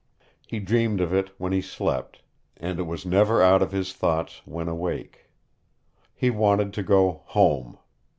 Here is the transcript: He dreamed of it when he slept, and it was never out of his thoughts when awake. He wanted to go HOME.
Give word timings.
He 0.47 0.59
dreamed 0.59 0.99
of 0.99 1.13
it 1.13 1.29
when 1.37 1.51
he 1.51 1.61
slept, 1.61 2.21
and 2.57 2.79
it 2.79 2.87
was 2.87 3.05
never 3.05 3.39
out 3.43 3.61
of 3.61 3.71
his 3.71 3.93
thoughts 3.93 4.41
when 4.45 4.67
awake. 4.67 5.29
He 6.15 6.31
wanted 6.31 6.73
to 6.73 6.81
go 6.81 7.21
HOME. 7.25 7.77